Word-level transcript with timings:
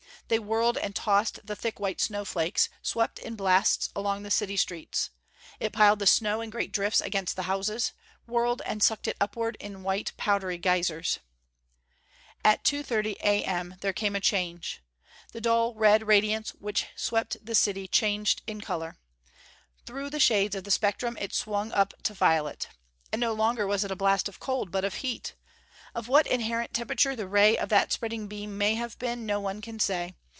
They 0.27 0.39
whirled 0.39 0.77
and 0.77 0.95
tossed 0.95 1.45
the 1.45 1.57
thick 1.57 1.77
white 1.77 1.99
snowflakes; 1.99 2.69
swept 2.81 3.19
in 3.19 3.35
blasts 3.35 3.89
along 3.93 4.23
the 4.23 4.31
city 4.31 4.55
streets. 4.55 5.09
It 5.59 5.73
piled 5.73 5.99
the 5.99 6.07
snow 6.07 6.39
in 6.39 6.49
great 6.49 6.71
drifts 6.71 7.01
against 7.01 7.35
the 7.35 7.41
houses; 7.51 7.91
whirled 8.27 8.61
and 8.65 8.81
sucked 8.81 9.09
it 9.09 9.17
upward 9.19 9.57
in 9.59 9.83
white 9.83 10.13
powdery 10.15 10.57
geysers. 10.57 11.19
At 12.45 12.63
2:30 12.63 13.17
A.M. 13.21 13.75
there 13.81 13.91
came 13.91 14.15
a 14.15 14.21
change. 14.21 14.81
The 15.33 15.41
dull 15.41 15.73
red 15.73 16.07
radiance 16.07 16.51
which 16.51 16.85
swept 16.95 17.45
the 17.45 17.53
city 17.53 17.89
changed 17.89 18.41
in 18.47 18.61
color. 18.61 18.95
Through 19.85 20.11
the 20.11 20.19
shades 20.21 20.55
of 20.55 20.63
the 20.63 20.71
spectrum 20.71 21.17
it 21.19 21.33
swung 21.33 21.73
up 21.73 21.93
to 22.03 22.13
violet. 22.13 22.69
And 23.11 23.19
no 23.19 23.33
longer 23.33 23.67
was 23.67 23.83
it 23.83 23.91
a 23.91 23.97
blast 23.97 24.29
of 24.29 24.39
cold, 24.39 24.71
but 24.71 24.85
of 24.85 24.93
heat! 24.93 25.35
Of 25.93 26.07
what 26.07 26.25
inherent 26.25 26.73
temperature 26.73 27.17
the 27.17 27.27
ray 27.27 27.57
of 27.57 27.67
that 27.67 27.91
spreading 27.91 28.29
beam 28.29 28.57
may 28.57 28.75
have 28.75 28.97
been, 28.97 29.25
no 29.25 29.41
one 29.41 29.59
can 29.59 29.77
say. 29.77 30.15